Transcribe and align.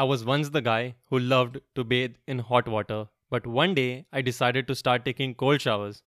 I 0.00 0.04
was 0.04 0.24
once 0.24 0.48
the 0.48 0.62
guy 0.62 0.94
who 1.10 1.18
loved 1.18 1.58
to 1.74 1.84
bathe 1.84 2.14
in 2.26 2.38
hot 2.38 2.66
water, 2.66 3.08
but 3.28 3.46
one 3.46 3.74
day 3.74 4.06
I 4.10 4.22
decided 4.22 4.66
to 4.68 4.74
start 4.74 5.04
taking 5.04 5.34
cold 5.34 5.60
showers. 5.60 6.02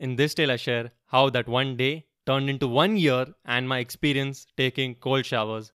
In 0.00 0.16
this 0.16 0.34
tale, 0.34 0.50
I 0.50 0.56
share 0.56 0.90
how 1.06 1.30
that 1.30 1.46
one 1.46 1.76
day 1.76 2.06
turned 2.26 2.50
into 2.50 2.66
one 2.66 2.96
year 2.96 3.26
and 3.44 3.68
my 3.68 3.78
experience 3.78 4.48
taking 4.56 4.96
cold 4.96 5.24
showers 5.24 5.70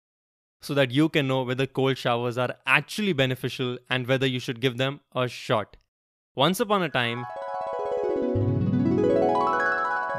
so 0.61 0.75
that 0.75 0.91
you 0.91 1.09
can 1.09 1.29
know 1.29 1.45
whether 1.45 1.69
cold 1.69 1.99
showers 1.99 2.37
are 2.37 2.57
actually 2.67 3.13
beneficial 3.13 3.79
and 3.91 4.09
whether 4.09 4.27
you 4.27 4.41
should 4.41 4.61
give 4.61 4.77
them 4.77 4.99
a 5.15 5.29
shot. 5.29 5.77
Once 6.35 6.59
upon 6.59 6.83
a 6.83 6.89
time, 6.89 7.25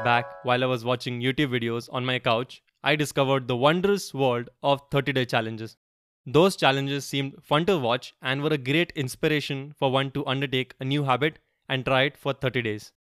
back 0.02 0.24
while 0.44 0.64
I 0.64 0.66
was 0.66 0.82
watching 0.82 1.20
YouTube 1.20 1.50
videos 1.50 1.90
on 1.92 2.06
my 2.06 2.20
couch, 2.20 2.62
I 2.82 2.96
discovered 2.96 3.48
the 3.48 3.56
wondrous 3.58 4.14
world 4.14 4.48
of 4.62 4.80
30 4.90 5.12
day 5.12 5.26
challenges. 5.26 5.76
Those 6.30 6.56
challenges 6.56 7.06
seemed 7.06 7.42
fun 7.42 7.64
to 7.64 7.78
watch 7.78 8.12
and 8.20 8.42
were 8.42 8.52
a 8.52 8.58
great 8.58 8.92
inspiration 8.94 9.72
for 9.78 9.90
one 9.90 10.10
to 10.10 10.26
undertake 10.26 10.74
a 10.78 10.84
new 10.84 11.04
habit 11.04 11.38
and 11.70 11.86
try 11.86 12.02
it 12.02 12.18
for 12.18 12.34
30 12.34 12.60
days. 12.60 12.92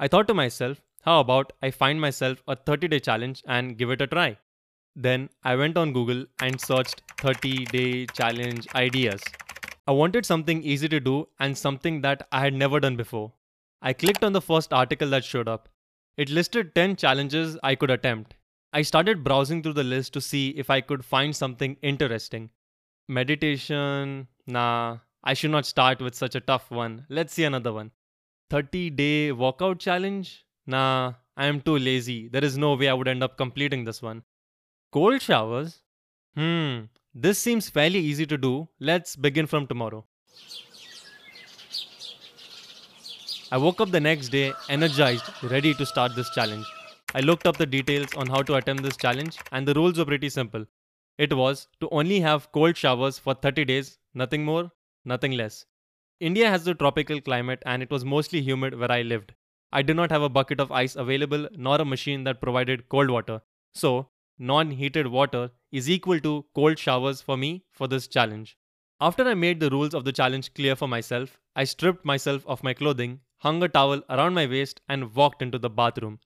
I 0.00 0.08
thought 0.08 0.26
to 0.26 0.34
myself, 0.34 0.82
how 1.02 1.20
about 1.20 1.52
I 1.62 1.70
find 1.70 2.00
myself 2.00 2.42
a 2.48 2.56
30 2.56 2.88
day 2.88 2.98
challenge 2.98 3.44
and 3.46 3.78
give 3.78 3.90
it 3.90 4.02
a 4.02 4.08
try? 4.08 4.36
Then 4.96 5.30
I 5.44 5.54
went 5.54 5.76
on 5.76 5.92
Google 5.92 6.24
and 6.40 6.60
searched 6.60 7.02
30 7.20 7.66
day 7.66 8.06
challenge 8.06 8.66
ideas. 8.74 9.22
I 9.86 9.92
wanted 9.92 10.26
something 10.26 10.60
easy 10.64 10.88
to 10.88 10.98
do 10.98 11.28
and 11.38 11.56
something 11.56 12.00
that 12.00 12.26
I 12.32 12.40
had 12.40 12.52
never 12.52 12.80
done 12.80 12.96
before. 12.96 13.32
I 13.80 13.92
clicked 13.92 14.24
on 14.24 14.32
the 14.32 14.40
first 14.40 14.72
article 14.72 15.10
that 15.10 15.24
showed 15.24 15.46
up. 15.46 15.68
It 16.16 16.30
listed 16.30 16.74
10 16.74 16.96
challenges 16.96 17.56
I 17.62 17.76
could 17.76 17.90
attempt. 17.90 18.34
I 18.72 18.82
started 18.82 19.22
browsing 19.22 19.62
through 19.62 19.74
the 19.74 19.84
list 19.84 20.14
to 20.14 20.20
see 20.20 20.48
if 20.48 20.68
I 20.68 20.80
could 20.80 21.04
find 21.04 21.36
something 21.36 21.76
interesting. 21.80 22.50
Meditation, 23.08 24.28
nah, 24.46 24.98
I 25.24 25.34
should 25.34 25.50
not 25.50 25.66
start 25.66 26.00
with 26.00 26.14
such 26.14 26.34
a 26.34 26.40
tough 26.40 26.70
one. 26.70 27.06
Let's 27.08 27.34
see 27.34 27.44
another 27.44 27.72
one. 27.72 27.90
30 28.50 28.90
day 28.90 29.32
workout 29.32 29.78
challenge? 29.78 30.44
Nah, 30.66 31.14
I 31.36 31.46
am 31.46 31.60
too 31.60 31.78
lazy. 31.78 32.28
There 32.28 32.44
is 32.44 32.58
no 32.58 32.74
way 32.74 32.88
I 32.88 32.94
would 32.94 33.08
end 33.08 33.22
up 33.22 33.36
completing 33.36 33.84
this 33.84 34.02
one. 34.02 34.22
Cold 34.92 35.22
showers? 35.22 35.82
Hmm, 36.36 36.82
this 37.14 37.38
seems 37.38 37.68
fairly 37.68 37.98
easy 37.98 38.26
to 38.26 38.36
do. 38.36 38.68
Let's 38.78 39.16
begin 39.16 39.46
from 39.46 39.66
tomorrow. 39.66 40.04
I 43.50 43.58
woke 43.58 43.80
up 43.80 43.90
the 43.90 44.00
next 44.00 44.30
day 44.30 44.52
energized, 44.68 45.24
ready 45.42 45.74
to 45.74 45.84
start 45.84 46.14
this 46.14 46.30
challenge. 46.30 46.66
I 47.14 47.20
looked 47.20 47.46
up 47.46 47.58
the 47.58 47.66
details 47.66 48.14
on 48.16 48.26
how 48.26 48.42
to 48.42 48.54
attempt 48.54 48.82
this 48.82 48.96
challenge, 48.96 49.38
and 49.50 49.68
the 49.68 49.74
rules 49.74 49.98
were 49.98 50.06
pretty 50.06 50.30
simple. 50.30 50.64
It 51.18 51.32
was 51.34 51.68
to 51.80 51.88
only 51.90 52.20
have 52.20 52.52
cold 52.52 52.76
showers 52.76 53.18
for 53.18 53.34
30 53.34 53.64
days, 53.64 53.98
nothing 54.14 54.44
more, 54.44 54.72
nothing 55.04 55.32
less. 55.32 55.66
India 56.20 56.48
has 56.48 56.66
a 56.66 56.74
tropical 56.74 57.20
climate 57.20 57.62
and 57.66 57.82
it 57.82 57.90
was 57.90 58.04
mostly 58.04 58.40
humid 58.40 58.78
where 58.78 58.92
I 58.92 59.02
lived. 59.02 59.34
I 59.72 59.82
did 59.82 59.96
not 59.96 60.10
have 60.10 60.22
a 60.22 60.28
bucket 60.28 60.60
of 60.60 60.70
ice 60.70 60.96
available 60.96 61.48
nor 61.52 61.80
a 61.80 61.84
machine 61.84 62.24
that 62.24 62.40
provided 62.40 62.88
cold 62.88 63.10
water. 63.10 63.42
So, 63.74 64.10
non 64.38 64.70
heated 64.70 65.06
water 65.06 65.50
is 65.70 65.88
equal 65.90 66.20
to 66.20 66.44
cold 66.54 66.78
showers 66.78 67.20
for 67.22 67.36
me 67.36 67.64
for 67.72 67.88
this 67.88 68.06
challenge. 68.06 68.56
After 69.00 69.24
I 69.24 69.34
made 69.34 69.60
the 69.60 69.70
rules 69.70 69.94
of 69.94 70.04
the 70.04 70.12
challenge 70.12 70.54
clear 70.54 70.76
for 70.76 70.86
myself, 70.86 71.40
I 71.56 71.64
stripped 71.64 72.04
myself 72.04 72.46
of 72.46 72.62
my 72.62 72.74
clothing, 72.74 73.20
hung 73.38 73.62
a 73.62 73.68
towel 73.68 74.02
around 74.08 74.34
my 74.34 74.46
waist, 74.46 74.80
and 74.88 75.14
walked 75.14 75.42
into 75.42 75.58
the 75.58 75.70
bathroom. 75.70 76.20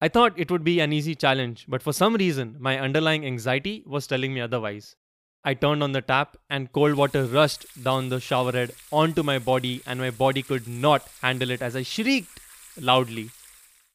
I 0.00 0.08
thought 0.08 0.38
it 0.38 0.50
would 0.50 0.64
be 0.64 0.80
an 0.80 0.92
easy 0.92 1.14
challenge, 1.14 1.64
but 1.68 1.82
for 1.82 1.92
some 1.92 2.14
reason, 2.14 2.56
my 2.60 2.78
underlying 2.78 3.24
anxiety 3.24 3.82
was 3.86 4.06
telling 4.06 4.34
me 4.34 4.40
otherwise. 4.40 4.96
I 5.44 5.54
turned 5.54 5.82
on 5.82 5.92
the 5.92 6.02
tap, 6.02 6.36
and 6.50 6.72
cold 6.72 6.94
water 6.94 7.24
rushed 7.24 7.66
down 7.82 8.08
the 8.08 8.20
shower 8.20 8.52
head 8.52 8.72
onto 8.92 9.22
my 9.22 9.38
body, 9.38 9.82
and 9.86 10.00
my 10.00 10.10
body 10.10 10.42
could 10.42 10.66
not 10.68 11.08
handle 11.22 11.50
it 11.50 11.62
as 11.62 11.76
I 11.76 11.82
shrieked 11.82 12.40
loudly. 12.78 13.30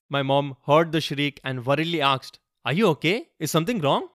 My 0.10 0.24
mom 0.24 0.58
heard 0.66 0.92
the 0.92 1.02
shriek 1.02 1.40
and 1.44 1.66
worriedly 1.66 2.02
asked, 2.02 2.40
are 2.66 2.74
you 2.74 2.88
okay? 2.88 3.30
Is 3.40 3.52
something 3.52 3.80
wrong? 3.80 4.10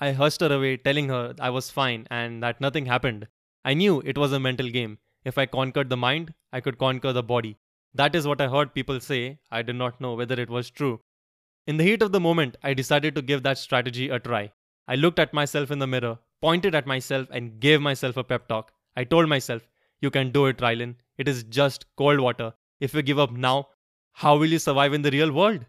I 0.00 0.12
hushed 0.12 0.40
her 0.40 0.52
away, 0.52 0.76
telling 0.76 1.08
her 1.08 1.34
I 1.40 1.50
was 1.50 1.70
fine 1.70 2.06
and 2.10 2.42
that 2.42 2.60
nothing 2.60 2.86
happened. 2.86 3.28
I 3.64 3.74
knew 3.74 4.02
it 4.04 4.18
was 4.18 4.32
a 4.32 4.40
mental 4.40 4.68
game. 4.68 4.98
If 5.24 5.38
I 5.38 5.46
conquered 5.46 5.88
the 5.88 5.96
mind, 5.96 6.34
I 6.52 6.60
could 6.60 6.78
conquer 6.78 7.12
the 7.12 7.22
body. 7.22 7.58
That 7.94 8.14
is 8.14 8.26
what 8.26 8.40
I 8.40 8.48
heard 8.48 8.74
people 8.74 9.00
say. 9.00 9.38
I 9.50 9.62
did 9.62 9.76
not 9.76 10.00
know 10.00 10.14
whether 10.14 10.40
it 10.40 10.50
was 10.50 10.70
true. 10.70 11.00
In 11.64 11.76
the 11.76 11.84
heat 11.84 12.02
of 12.02 12.10
the 12.10 12.18
moment, 12.18 12.56
I 12.62 12.74
decided 12.74 13.14
to 13.14 13.22
give 13.22 13.44
that 13.44 13.56
strategy 13.56 14.08
a 14.08 14.18
try. 14.18 14.50
I 14.88 14.96
looked 14.96 15.20
at 15.20 15.32
myself 15.32 15.70
in 15.70 15.78
the 15.78 15.86
mirror, 15.86 16.18
pointed 16.40 16.74
at 16.74 16.88
myself, 16.88 17.28
and 17.30 17.60
gave 17.60 17.80
myself 17.80 18.16
a 18.16 18.24
pep 18.24 18.48
talk. 18.48 18.72
I 18.96 19.04
told 19.04 19.28
myself, 19.28 19.68
You 20.00 20.10
can 20.10 20.32
do 20.32 20.46
it, 20.46 20.58
Rylan. 20.58 20.96
It 21.18 21.28
is 21.28 21.44
just 21.44 21.86
cold 21.96 22.18
water. 22.18 22.54
If 22.80 22.94
you 22.94 23.02
give 23.02 23.20
up 23.20 23.30
now, 23.30 23.68
how 24.12 24.36
will 24.36 24.48
you 24.48 24.58
survive 24.58 24.92
in 24.92 25.02
the 25.02 25.12
real 25.12 25.30
world? 25.30 25.64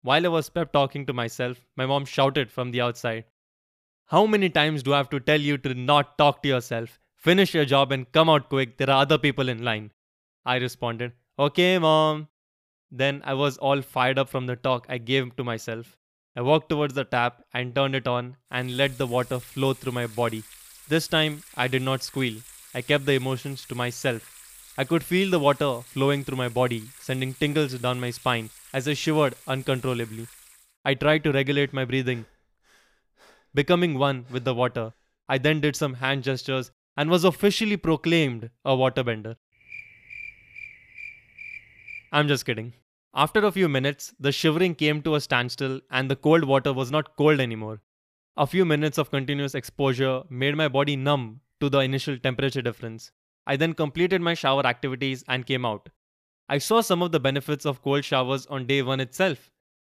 While 0.00 0.24
I 0.24 0.28
was 0.28 0.48
pep 0.48 0.72
talking 0.72 1.04
to 1.04 1.12
myself, 1.12 1.58
my 1.76 1.84
mom 1.84 2.06
shouted 2.06 2.50
from 2.50 2.70
the 2.70 2.80
outside, 2.80 3.24
How 4.06 4.24
many 4.24 4.48
times 4.48 4.82
do 4.82 4.94
I 4.94 4.96
have 4.96 5.10
to 5.10 5.20
tell 5.20 5.40
you 5.40 5.58
to 5.58 5.74
not 5.74 6.16
talk 6.16 6.42
to 6.42 6.48
yourself? 6.48 6.98
Finish 7.16 7.54
your 7.54 7.66
job 7.66 7.92
and 7.92 8.10
come 8.10 8.30
out 8.30 8.48
quick, 8.48 8.78
there 8.78 8.88
are 8.88 9.02
other 9.02 9.18
people 9.18 9.50
in 9.50 9.62
line. 9.62 9.92
I 10.46 10.56
responded, 10.56 11.12
Okay, 11.38 11.78
mom. 11.78 12.28
Then 12.90 13.22
I 13.24 13.34
was 13.34 13.58
all 13.58 13.82
fired 13.82 14.18
up 14.18 14.28
from 14.28 14.46
the 14.46 14.56
talk 14.56 14.86
I 14.88 14.98
gave 14.98 15.34
to 15.36 15.44
myself. 15.44 15.96
I 16.36 16.42
walked 16.42 16.68
towards 16.68 16.94
the 16.94 17.04
tap 17.04 17.42
and 17.52 17.74
turned 17.74 17.94
it 17.94 18.06
on 18.06 18.36
and 18.50 18.76
let 18.76 18.98
the 18.98 19.06
water 19.06 19.40
flow 19.40 19.72
through 19.72 19.92
my 19.92 20.06
body. 20.06 20.44
This 20.88 21.08
time 21.08 21.42
I 21.56 21.66
did 21.66 21.82
not 21.82 22.02
squeal. 22.02 22.40
I 22.74 22.82
kept 22.82 23.06
the 23.06 23.14
emotions 23.14 23.64
to 23.66 23.74
myself. 23.74 24.32
I 24.78 24.84
could 24.84 25.02
feel 25.02 25.30
the 25.30 25.38
water 25.38 25.80
flowing 25.82 26.22
through 26.22 26.36
my 26.36 26.48
body, 26.48 26.82
sending 27.00 27.32
tingles 27.32 27.72
down 27.74 27.98
my 27.98 28.10
spine 28.10 28.50
as 28.74 28.86
I 28.86 28.92
shivered 28.92 29.34
uncontrollably. 29.46 30.26
I 30.84 30.94
tried 30.94 31.24
to 31.24 31.32
regulate 31.32 31.72
my 31.72 31.86
breathing, 31.86 32.26
becoming 33.54 33.98
one 33.98 34.26
with 34.30 34.44
the 34.44 34.54
water. 34.54 34.92
I 35.28 35.38
then 35.38 35.60
did 35.60 35.74
some 35.74 35.94
hand 35.94 36.22
gestures 36.22 36.70
and 36.96 37.10
was 37.10 37.24
officially 37.24 37.78
proclaimed 37.78 38.50
a 38.64 38.72
waterbender. 38.72 39.36
I'm 42.12 42.28
just 42.28 42.46
kidding. 42.46 42.72
After 43.14 43.44
a 43.44 43.52
few 43.52 43.68
minutes, 43.68 44.14
the 44.20 44.30
shivering 44.30 44.74
came 44.74 45.02
to 45.02 45.14
a 45.14 45.20
standstill 45.20 45.80
and 45.90 46.10
the 46.10 46.16
cold 46.16 46.44
water 46.44 46.72
was 46.72 46.90
not 46.90 47.16
cold 47.16 47.40
anymore. 47.40 47.80
A 48.36 48.46
few 48.46 48.64
minutes 48.64 48.98
of 48.98 49.10
continuous 49.10 49.54
exposure 49.54 50.22
made 50.28 50.56
my 50.56 50.68
body 50.68 50.96
numb 50.96 51.40
to 51.60 51.68
the 51.68 51.78
initial 51.80 52.18
temperature 52.18 52.62
difference. 52.62 53.10
I 53.46 53.56
then 53.56 53.72
completed 53.72 54.20
my 54.20 54.34
shower 54.34 54.66
activities 54.66 55.24
and 55.28 55.46
came 55.46 55.64
out. 55.64 55.88
I 56.48 56.58
saw 56.58 56.80
some 56.80 57.02
of 57.02 57.12
the 57.12 57.20
benefits 57.20 57.64
of 57.64 57.82
cold 57.82 58.04
showers 58.04 58.46
on 58.46 58.66
day 58.66 58.82
1 58.82 59.00
itself. 59.00 59.50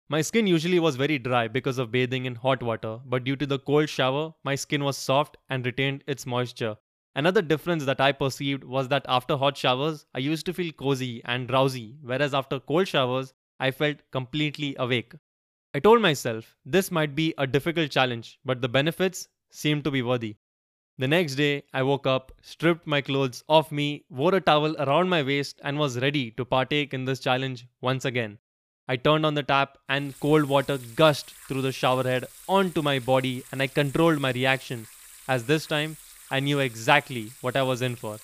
My 0.09 0.21
skin 0.21 0.47
usually 0.47 0.79
was 0.79 0.95
very 0.95 1.19
dry 1.19 1.47
because 1.47 1.77
of 1.77 1.91
bathing 1.91 2.25
in 2.25 2.35
hot 2.35 2.61
water, 2.61 2.99
but 3.05 3.23
due 3.23 3.35
to 3.37 3.45
the 3.45 3.59
cold 3.59 3.87
shower, 3.87 4.33
my 4.43 4.55
skin 4.55 4.83
was 4.83 4.97
soft 4.97 5.37
and 5.49 5.65
retained 5.65 6.03
its 6.07 6.25
moisture. 6.25 6.75
Another 7.13 7.41
difference 7.41 7.83
that 7.85 7.99
I 7.99 8.13
perceived 8.13 8.63
was 8.63 8.87
that 8.87 9.05
after 9.07 9.35
hot 9.35 9.57
showers, 9.57 10.05
I 10.15 10.19
used 10.19 10.45
to 10.45 10.53
feel 10.53 10.71
cozy 10.71 11.21
and 11.25 11.47
drowsy, 11.47 11.97
whereas 12.01 12.33
after 12.33 12.59
cold 12.59 12.87
showers, 12.87 13.33
I 13.59 13.71
felt 13.71 13.97
completely 14.11 14.75
awake. 14.79 15.13
I 15.73 15.79
told 15.79 16.01
myself 16.01 16.55
this 16.65 16.89
might 16.89 17.13
be 17.13 17.33
a 17.37 17.45
difficult 17.45 17.91
challenge, 17.91 18.39
but 18.45 18.61
the 18.61 18.69
benefits 18.69 19.27
seemed 19.49 19.83
to 19.83 19.91
be 19.91 20.01
worthy. 20.01 20.37
The 20.97 21.07
next 21.07 21.35
day, 21.35 21.63
I 21.73 21.83
woke 21.83 22.07
up, 22.07 22.31
stripped 22.41 22.87
my 22.87 23.01
clothes 23.01 23.43
off 23.49 23.71
me, 23.71 24.05
wore 24.09 24.35
a 24.35 24.41
towel 24.41 24.75
around 24.77 25.09
my 25.09 25.21
waist, 25.21 25.59
and 25.63 25.77
was 25.77 25.99
ready 25.99 26.31
to 26.31 26.45
partake 26.45 26.93
in 26.93 27.05
this 27.05 27.19
challenge 27.19 27.67
once 27.81 28.05
again. 28.05 28.37
I 28.87 28.95
turned 28.95 29.25
on 29.25 29.33
the 29.33 29.43
tap, 29.43 29.77
and 29.89 30.17
cold 30.19 30.45
water 30.45 30.77
gushed 30.95 31.31
through 31.47 31.61
the 31.61 31.71
shower 31.71 32.03
head 32.03 32.25
onto 32.47 32.81
my 32.81 32.99
body, 32.99 33.43
and 33.51 33.61
I 33.61 33.67
controlled 33.67 34.19
my 34.19 34.31
reaction, 34.31 34.87
as 35.27 35.45
this 35.45 35.65
time 35.65 35.97
I 36.31 36.39
knew 36.39 36.59
exactly 36.59 37.33
what 37.41 37.57
I 37.57 37.61
was 37.61 37.81
in 37.81 37.97
for. 37.97 38.17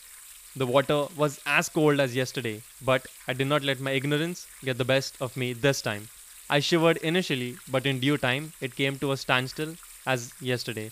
The 0.56 0.66
water 0.66 1.08
was 1.18 1.42
as 1.46 1.68
cold 1.68 2.00
as 2.00 2.16
yesterday, 2.16 2.62
but 2.82 3.06
I 3.28 3.34
did 3.34 3.48
not 3.48 3.64
let 3.64 3.82
my 3.82 3.92
ignorance 3.92 4.48
get 4.64 4.78
the 4.78 4.86
best 4.86 5.18
of 5.22 5.36
me 5.36 5.52
this 5.52 5.82
time. 5.82 6.08
I 6.50 6.62
shivered 6.62 6.98
initially, 6.98 7.58
but 7.70 7.86
in 7.86 8.00
due 8.00 8.18
time 8.18 8.54
it 8.62 8.78
came 8.78 8.98
to 9.00 9.12
a 9.12 9.18
standstill 9.18 9.76
as 10.06 10.32
yesterday. 10.40 10.92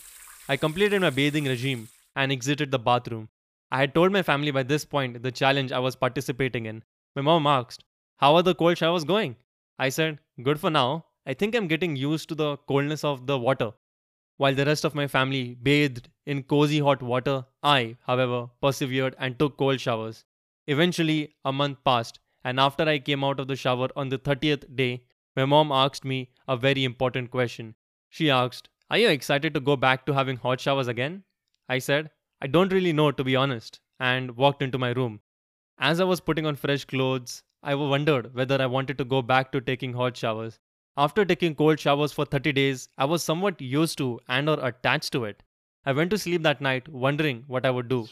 I 0.49 0.57
completed 0.57 0.99
my 0.99 1.09
bathing 1.09 1.45
regime 1.45 1.87
and 2.17 2.33
exited 2.33 2.71
the 2.71 2.79
bathroom. 2.79 3.29
I 3.71 3.79
had 3.79 3.95
told 3.95 4.11
my 4.11 4.21
family 4.21 4.51
by 4.51 4.63
this 4.63 4.83
point 4.83 5.23
the 5.23 5.31
challenge 5.31 5.71
I 5.71 5.79
was 5.79 5.95
participating 5.95 6.65
in. 6.65 6.83
My 7.15 7.21
mom 7.21 7.47
asked, 7.47 7.85
How 8.17 8.35
are 8.35 8.43
the 8.43 8.53
cold 8.53 8.77
showers 8.77 9.05
going? 9.05 9.37
I 9.79 9.87
said, 9.87 10.19
Good 10.43 10.59
for 10.59 10.69
now. 10.69 11.05
I 11.25 11.33
think 11.33 11.55
I'm 11.55 11.69
getting 11.69 11.95
used 11.95 12.27
to 12.27 12.35
the 12.35 12.57
coldness 12.57 13.05
of 13.05 13.25
the 13.25 13.39
water. 13.39 13.71
While 14.37 14.55
the 14.55 14.65
rest 14.65 14.83
of 14.83 14.95
my 14.95 15.07
family 15.07 15.55
bathed 15.55 16.09
in 16.25 16.43
cozy 16.43 16.79
hot 16.79 17.01
water, 17.01 17.45
I, 17.63 17.97
however, 18.05 18.49
persevered 18.61 19.15
and 19.17 19.39
took 19.39 19.57
cold 19.57 19.79
showers. 19.79 20.25
Eventually, 20.67 21.35
a 21.45 21.53
month 21.53 21.83
passed, 21.85 22.19
and 22.43 22.59
after 22.59 22.83
I 22.83 22.99
came 22.99 23.23
out 23.23 23.39
of 23.39 23.47
the 23.47 23.55
shower 23.55 23.89
on 23.95 24.09
the 24.09 24.19
30th 24.19 24.75
day, 24.75 25.03
my 25.35 25.45
mom 25.45 25.71
asked 25.71 26.03
me 26.03 26.31
a 26.47 26.57
very 26.57 26.83
important 26.83 27.31
question. 27.31 27.75
She 28.09 28.29
asked, 28.29 28.69
are 28.89 28.97
you 28.97 29.09
excited 29.09 29.53
to 29.53 29.59
go 29.59 29.75
back 29.75 30.05
to 30.05 30.13
having 30.13 30.37
hot 30.37 30.59
showers 30.59 30.87
again? 30.87 31.23
I 31.67 31.79
said, 31.79 32.11
I 32.41 32.47
don't 32.47 32.71
really 32.73 32.93
know 32.93 33.11
to 33.11 33.23
be 33.23 33.35
honest, 33.35 33.79
and 33.99 34.35
walked 34.37 34.61
into 34.61 34.77
my 34.77 34.89
room. 34.91 35.21
As 35.79 35.99
I 35.99 36.03
was 36.03 36.19
putting 36.19 36.45
on 36.45 36.55
fresh 36.55 36.85
clothes, 36.85 37.41
I 37.63 37.73
wondered 37.75 38.35
whether 38.35 38.61
I 38.61 38.67
wanted 38.67 38.97
to 38.99 39.05
go 39.05 39.21
back 39.21 39.51
to 39.51 39.61
taking 39.61 39.93
hot 39.93 40.15
showers. 40.15 40.59
After 40.97 41.25
taking 41.25 41.55
cold 41.55 41.77
showers 41.77 42.13
for 42.13 42.23
30 42.23 42.53
days, 42.53 42.87
I 42.97 43.03
was 43.03 43.21
somewhat 43.21 43.59
used 43.59 43.97
to 43.97 44.21
and 44.29 44.47
or 44.47 44.65
attached 44.65 45.11
to 45.11 45.25
it. 45.25 45.43
I 45.85 45.91
went 45.91 46.09
to 46.11 46.17
sleep 46.17 46.43
that 46.43 46.61
night 46.61 46.87
wondering 46.87 47.43
what 47.47 47.65
I 47.65 47.69
would 47.69 47.89
do. 47.89 48.07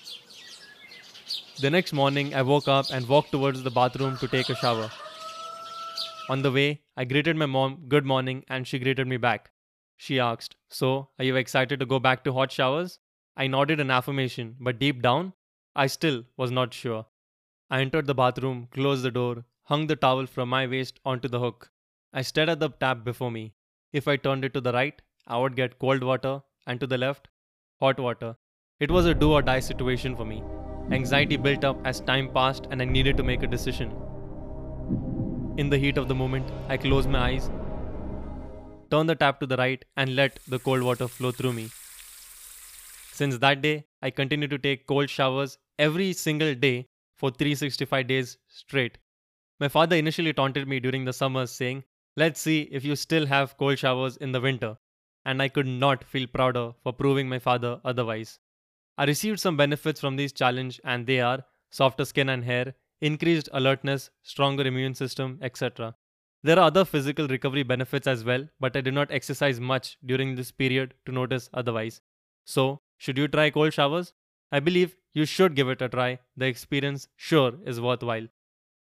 The 1.61 1.69
next 1.69 1.93
morning, 1.93 2.35
I 2.35 2.41
woke 2.41 2.67
up 2.67 2.87
and 2.91 3.07
walked 3.07 3.31
towards 3.31 3.63
the 3.63 3.71
bathroom 3.71 4.17
to 4.17 4.27
take 4.27 4.49
a 4.49 4.55
shower. 4.55 4.91
On 6.29 6.41
the 6.41 6.51
way, 6.51 6.81
I 6.97 7.05
greeted 7.05 7.37
my 7.37 7.45
mom 7.45 7.85
good 7.87 8.05
morning 8.05 8.43
and 8.49 8.67
she 8.67 8.79
greeted 8.79 9.07
me 9.07 9.15
back. 9.15 9.51
She 9.95 10.19
asked, 10.19 10.57
So, 10.69 11.09
are 11.17 11.23
you 11.23 11.37
excited 11.37 11.79
to 11.79 11.85
go 11.85 11.99
back 11.99 12.25
to 12.25 12.33
hot 12.33 12.51
showers? 12.51 12.99
I 13.37 13.47
nodded 13.47 13.79
an 13.79 13.91
affirmation, 13.91 14.57
but 14.59 14.77
deep 14.77 15.01
down, 15.01 15.31
I 15.73 15.87
still 15.87 16.25
was 16.35 16.51
not 16.51 16.73
sure. 16.73 17.05
I 17.69 17.79
entered 17.79 18.07
the 18.07 18.13
bathroom, 18.13 18.67
closed 18.71 19.03
the 19.03 19.11
door, 19.11 19.45
hung 19.63 19.87
the 19.87 19.95
towel 19.95 20.25
from 20.25 20.49
my 20.49 20.67
waist 20.67 20.99
onto 21.05 21.29
the 21.29 21.39
hook. 21.39 21.71
I 22.15 22.21
stared 22.21 22.49
at 22.49 22.59
the 22.59 22.69
tap 22.69 23.03
before 23.03 23.31
me. 23.31 23.53
If 23.91 24.07
I 24.07 24.17
turned 24.17 24.45
it 24.45 24.53
to 24.53 24.61
the 24.61 24.71
right, 24.71 25.01
I 25.25 25.39
would 25.39 25.55
get 25.55 25.79
cold 25.79 26.03
water, 26.03 26.41
and 26.67 26.79
to 26.79 26.85
the 26.85 26.97
left, 26.97 27.27
hot 27.79 27.99
water. 27.99 28.35
It 28.79 28.91
was 28.91 29.07
a 29.07 29.15
do 29.15 29.31
or 29.31 29.41
die 29.41 29.59
situation 29.59 30.15
for 30.15 30.23
me. 30.23 30.43
Anxiety 30.91 31.37
built 31.37 31.63
up 31.63 31.79
as 31.83 32.01
time 32.01 32.31
passed, 32.31 32.67
and 32.69 32.83
I 32.83 32.85
needed 32.85 33.17
to 33.17 33.23
make 33.23 33.41
a 33.41 33.47
decision. 33.47 33.91
In 35.57 35.71
the 35.71 35.77
heat 35.77 35.97
of 35.97 36.07
the 36.07 36.13
moment, 36.13 36.51
I 36.69 36.77
closed 36.77 37.09
my 37.09 37.19
eyes, 37.29 37.49
turned 38.91 39.09
the 39.09 39.15
tap 39.15 39.39
to 39.39 39.47
the 39.47 39.57
right, 39.57 39.83
and 39.97 40.15
let 40.15 40.37
the 40.47 40.59
cold 40.59 40.83
water 40.83 41.07
flow 41.07 41.31
through 41.31 41.53
me. 41.53 41.69
Since 43.11 43.39
that 43.39 43.63
day, 43.63 43.85
I 44.03 44.11
continue 44.11 44.47
to 44.49 44.59
take 44.59 44.85
cold 44.85 45.09
showers 45.09 45.57
every 45.79 46.13
single 46.13 46.53
day 46.53 46.89
for 47.15 47.31
365 47.31 48.05
days 48.05 48.37
straight. 48.47 48.99
My 49.59 49.67
father 49.67 49.95
initially 49.95 50.33
taunted 50.33 50.67
me 50.67 50.79
during 50.79 51.05
the 51.05 51.13
summers, 51.13 51.49
saying, 51.49 51.83
Let's 52.15 52.39
see 52.39 52.69
if 52.71 52.85
you 52.85 52.95
still 52.95 53.25
have 53.25 53.57
cold 53.57 53.79
showers 53.79 54.17
in 54.17 54.31
the 54.31 54.41
winter. 54.41 54.77
And 55.25 55.41
I 55.41 55.47
could 55.47 55.67
not 55.67 56.03
feel 56.03 56.27
prouder 56.27 56.73
for 56.83 56.93
proving 56.93 57.27
my 57.29 57.39
father 57.39 57.79
otherwise. 57.83 58.39
I 58.97 59.05
received 59.05 59.39
some 59.39 59.57
benefits 59.57 59.99
from 59.99 60.17
this 60.17 60.31
challenge, 60.31 60.79
and 60.83 61.07
they 61.07 61.19
are 61.21 61.43
softer 61.71 62.05
skin 62.05 62.29
and 62.29 62.43
hair, 62.43 62.75
increased 63.01 63.49
alertness, 63.51 64.11
stronger 64.21 64.67
immune 64.67 64.93
system, 64.93 65.39
etc. 65.41 65.95
There 66.43 66.59
are 66.59 66.67
other 66.67 66.85
physical 66.85 67.27
recovery 67.27 67.63
benefits 67.63 68.05
as 68.05 68.23
well, 68.23 68.47
but 68.59 68.75
I 68.75 68.81
did 68.81 68.93
not 68.93 69.11
exercise 69.11 69.59
much 69.59 69.97
during 70.05 70.35
this 70.35 70.51
period 70.51 70.93
to 71.05 71.11
notice 71.11 71.49
otherwise. 71.53 72.01
So, 72.45 72.81
should 72.97 73.17
you 73.17 73.27
try 73.27 73.49
cold 73.49 73.73
showers? 73.73 74.13
I 74.51 74.59
believe 74.59 74.95
you 75.13 75.25
should 75.25 75.55
give 75.55 75.69
it 75.69 75.81
a 75.81 75.89
try. 75.89 76.19
The 76.37 76.45
experience 76.45 77.07
sure 77.15 77.53
is 77.65 77.81
worthwhile. 77.81 78.27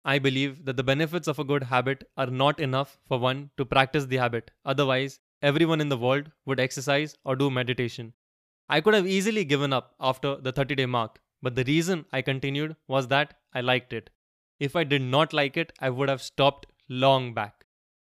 I 0.09 0.19
believe 0.19 0.65
that 0.65 0.79
the 0.79 0.83
benefits 0.83 1.29
of 1.29 1.39
a 1.39 1.45
good 1.45 1.65
habit 1.65 2.03
are 2.17 2.29
not 2.29 2.61
enough 2.61 2.99
for 3.07 3.19
one 3.19 3.51
to 3.59 3.67
practice 3.67 4.07
the 4.07 4.17
habit. 4.17 4.51
Otherwise, 4.65 5.21
everyone 5.43 5.83
in 5.83 5.91
the 5.91 5.99
world 5.99 6.33
would 6.47 6.59
exercise 6.59 7.15
or 7.27 7.37
do 7.37 7.51
meditation. 7.51 8.15
I 8.71 8.81
could 8.81 8.95
have 8.95 9.07
easily 9.07 9.45
given 9.45 9.71
up 9.71 9.95
after 10.01 10.37
the 10.37 10.51
30 10.51 10.77
day 10.77 10.87
mark, 10.87 11.21
but 11.43 11.57
the 11.57 11.65
reason 11.65 12.07
I 12.11 12.23
continued 12.23 12.75
was 12.87 13.09
that 13.09 13.35
I 13.53 13.61
liked 13.61 13.93
it. 13.93 14.09
If 14.59 14.77
I 14.77 14.85
did 14.85 15.03
not 15.03 15.35
like 15.35 15.59
it, 15.59 15.75
I 15.79 15.91
would 15.91 16.09
have 16.09 16.23
stopped 16.23 16.65
long 16.89 17.35
back. 17.35 17.67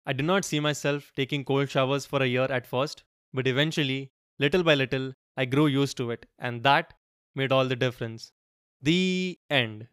I 0.05 0.13
did 0.13 0.27
not 0.27 0.45
see 0.45 0.59
myself 0.59 1.11
taking 1.15 1.43
cold 1.43 1.71
showers 1.71 2.05
for 2.05 2.21
a 2.21 2.27
year 2.27 2.45
at 2.45 2.67
first, 2.67 3.05
but 3.33 3.47
eventually, 3.47 4.11
little 4.37 4.61
by 4.61 4.75
little, 4.75 5.13
I 5.35 5.45
grew 5.45 5.65
used 5.65 5.97
to 5.97 6.11
it, 6.11 6.27
and 6.37 6.61
that 6.61 6.93
made 7.33 7.51
all 7.51 7.65
the 7.65 7.75
difference. 7.75 8.31
The 8.83 9.39
end. 9.49 9.87